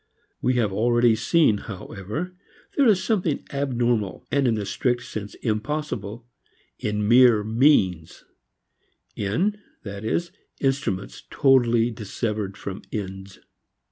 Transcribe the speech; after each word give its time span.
We 0.41 0.55
have 0.55 0.73
already 0.73 1.15
seen, 1.15 1.59
however, 1.59 2.35
there 2.75 2.87
is 2.87 3.03
something 3.03 3.45
abnormal 3.53 4.25
and 4.31 4.47
in 4.47 4.55
the 4.55 4.65
strict 4.65 5.03
sense 5.03 5.35
impossible 5.43 6.25
in 6.79 7.07
mere 7.07 7.43
means, 7.43 8.23
in, 9.15 9.59
that 9.83 10.03
is, 10.03 10.31
instruments 10.59 11.21
totally 11.29 11.91
dissevered 11.91 12.57
from 12.57 12.81
ends. 12.91 13.41